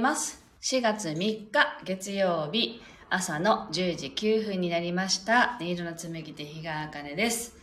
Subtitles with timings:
[0.00, 0.42] ます。
[0.62, 1.50] 4月3日
[1.84, 5.58] 月曜日朝の10時9分になりました。
[5.60, 7.54] 音色の紡手日川茜です。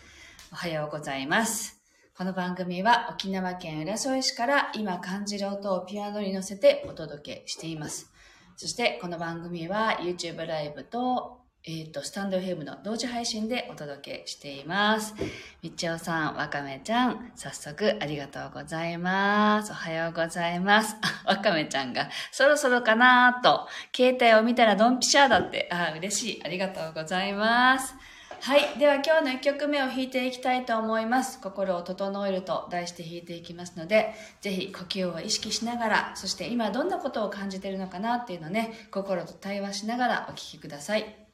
[0.52, 1.81] おはようございます。
[2.16, 8.12] この番組は沖縄県浦添市から今感じる音をピアノに乗せてお届けしています。
[8.56, 15.14] そしてこの番組は YouTube ライブとえっ、と、スタンド FM の同時配信でお届けしています。
[15.61, 19.73] みちおさん、わかめちゃん、早速ありがとうございます。
[19.73, 20.95] おはようございます。
[21.27, 26.42] わかめちゃんが、そろそろかなと、携帯を見たらドンピシャーだって、あ、嬉しい。
[26.45, 27.95] ありがとうございます。
[28.39, 28.80] はい。
[28.80, 31.42] では今日の1曲目を弾いていきたいと思います。
[31.42, 41.27] 心を整えると題して弾いていきますので、ぜひ呼吸を意識しながら、そして今どんなことを感じているのかなっていうのをね、心と対話しながらお聴きください。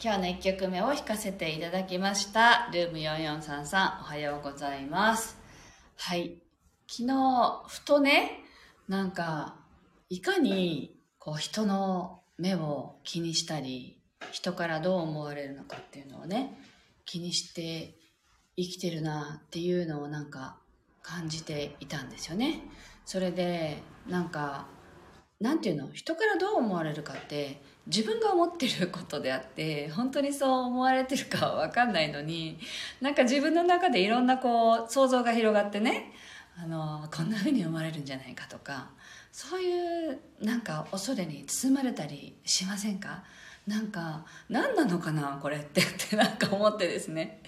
[0.00, 2.70] 今日の1曲目を弾かせていただきました。
[2.72, 5.36] ルーム4433、おはようございます。
[5.96, 6.38] はい。
[6.86, 8.44] 昨日、ふとね、
[8.86, 9.56] なんか、
[10.08, 14.00] いかに、こう、人の目を気にしたり、
[14.30, 16.56] 人からどう思われるのかっていうのをね、
[17.04, 17.96] 気にして
[18.56, 20.58] 生きてるなっていうのをなんか
[21.02, 22.60] 感じていたんですよね。
[23.04, 24.68] それで、なんか、
[25.40, 25.92] なんていうの？
[25.92, 32.58] 人からどう思われるかって自分が思ってることであって本当にそう思われてるかは分かんないのに
[33.00, 36.12] なんか自分の中でいろんなこう想像が広がってね
[36.62, 38.90] あのこんな風に思われるんじゃないかとか
[39.32, 43.24] そういうなんか恐れに包まれたりしませんか？
[43.66, 47.42] なんか何なのかなこれってってなんか思ってですね。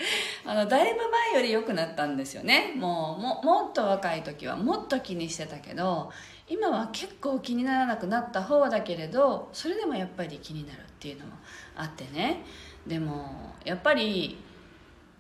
[0.44, 1.00] あのだいぶ
[1.32, 2.74] 前より良くなったんですよね。
[2.76, 6.10] もうももっと若い時はもっと気にしてたけど
[6.50, 11.32] 今は結構気にならなくなった方だけれどそれでもやっぱり気になるっていうのも
[11.76, 12.44] あってね。
[12.86, 14.36] でもやっぱり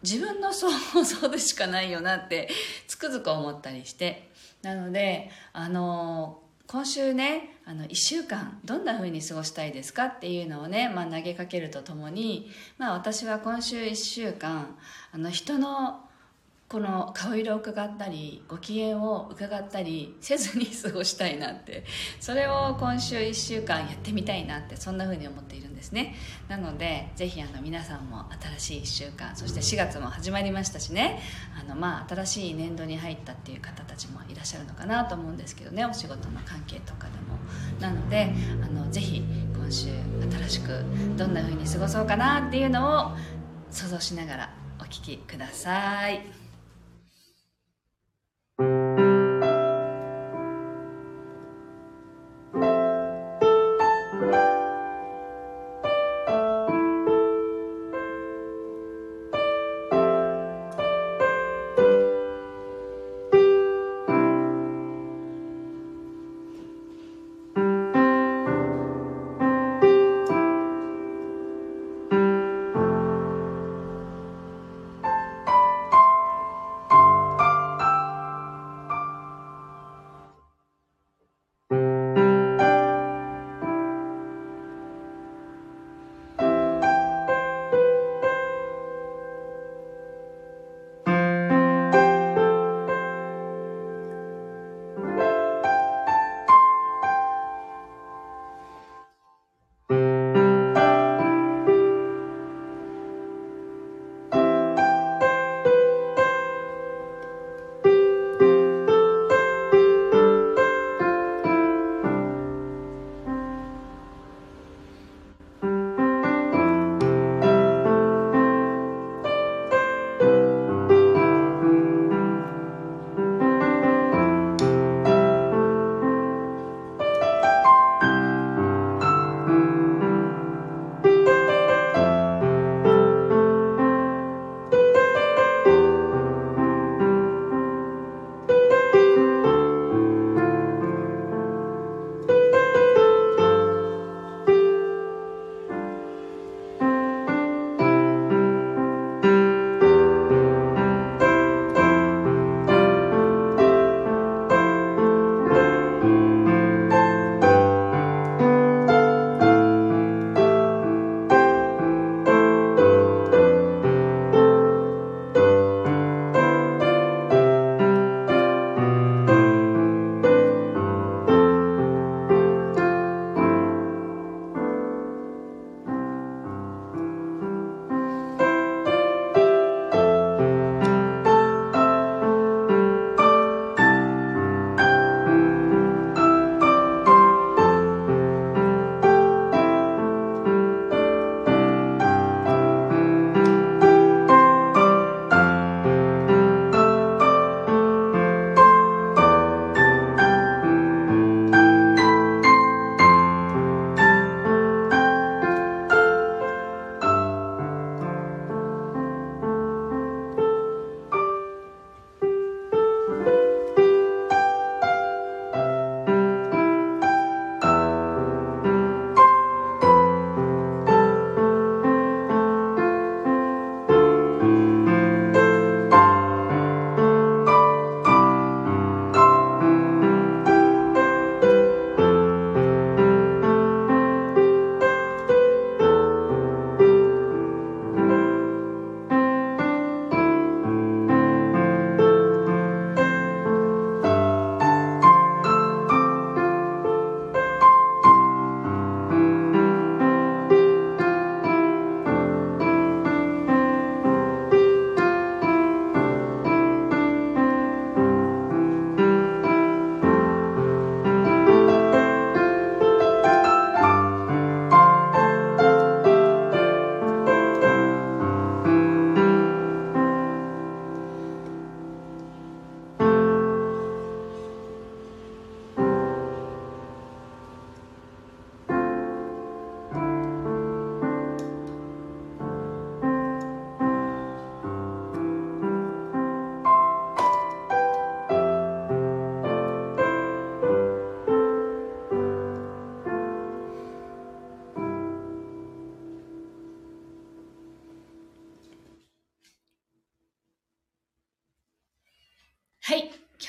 [0.02, 0.68] 自分の想
[1.04, 2.48] 像でしかないよなって
[2.86, 4.28] つくづく思ったりして。
[4.62, 14.76] なのであの今週ねあの1週間どんな風に過ごしたいですかっていうのをね、まあ、投げかけるとともに、まあ、私は今週1週間
[15.12, 16.04] あの人の
[16.70, 21.84] この顔色を伺ったりご機嫌を伺ったりせずに過ごしたいなって
[22.20, 26.14] それを今週1週間やってみたいなってそんな風に思っているんですね
[26.48, 28.24] なのでぜひあの皆さんも
[28.56, 31.20] 新しい1週間そして4月も始まりましたしね
[31.60, 37.36] あのまあ新しい年度に入ったっていう方たちもいらっしゃるのかなと思うんですけどねお仕事の関係とかでも
[37.80, 38.32] なので
[38.62, 39.24] あのぜひ
[39.56, 39.88] 今週
[40.38, 40.84] 新しく
[41.16, 43.16] どんな風に過ごそうかなっていうのを
[43.72, 46.08] 想像しながらお聴きくださ。
[46.08, 46.49] い。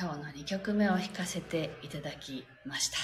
[0.02, 2.98] 今日の2曲目を弾かせていただきました。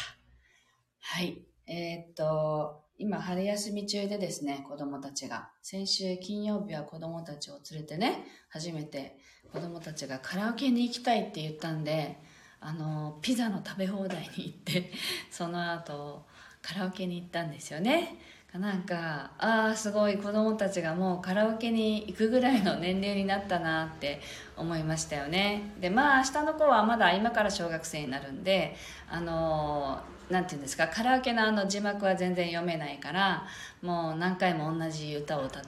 [1.00, 1.44] はい。
[1.68, 5.52] えー、っと、今春休み中でですね、子供たちが。
[5.62, 9.20] 先週金曜日は子供たちを連れてね、初めて
[9.54, 12.18] 子供たちがカラオケに行きたいって言ったんで、
[12.60, 14.92] あの、ピザの食べ放題に行って、
[15.30, 16.26] その後、
[16.64, 18.18] カラオケに行ったんですよね。
[18.54, 24.22] なんかああすごい子供たちがもうカラオケに行くぐらいの年齢になったなって
[24.58, 25.74] 思いましたよね。
[25.80, 28.76] でまあ下の子はまだ今から小学生になるんで
[29.10, 30.00] あの
[30.30, 33.46] なんていうんですかカラオケのあの字幕は全然読めないから
[33.82, 35.62] もう何回も同じ歌を歌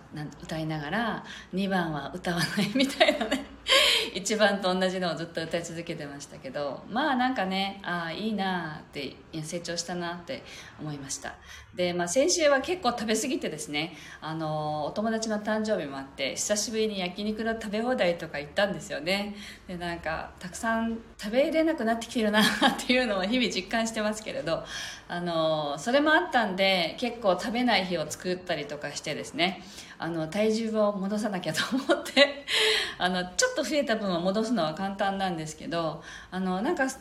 [0.44, 3.46] 歌いながら2番は歌わないみたいなね。
[4.16, 10.44] 1番と同じのをずっと歌い続けてましたけどまあなんかねああいいなって成長したなって
[10.80, 11.36] 思いました。
[11.76, 19.36] で、まあ、先週は結構食べ過ぎてですねあのお友達の誕生日もあって久しぶりに焼肉の食べ放題とか行ったんですですよね。
[19.68, 22.46] でなんかたくさん食べれなくなってきてるなっ
[22.86, 24.64] ていうのを日々実感してますけれど
[25.08, 29.62] あのそれもあったんで結構食べない日を作ったりとかしてですね。
[30.02, 32.46] あの体重を戻さなきゃと思って
[32.98, 36.96] あのちょっと増えた分を戻すのは簡単なんですけどあのなんか増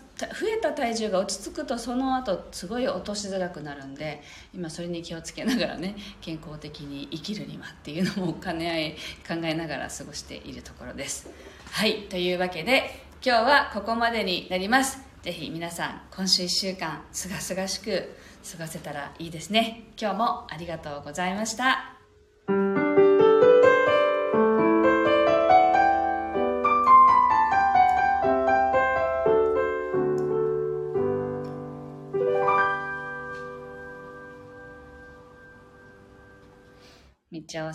[0.53, 4.21] えた体重が落ち着くとその後すごい落としづらくなるんで
[4.53, 11.31] 今それに気をつけながらね健康的に生きるにはっていうのも兼ね合い考えながら過ごしているところです。
[11.71, 14.99] はいというわけで今日はここまでになります。
[15.23, 18.15] ぜひ皆さん今週1週間すがすがしく
[18.53, 19.89] 過ごせたらいいですね。
[20.01, 21.98] 今日もありがとうございました。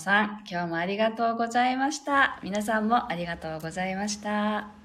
[0.03, 2.39] さん、今日もありがとうございました。
[2.43, 4.83] 皆さんもありがとうございました。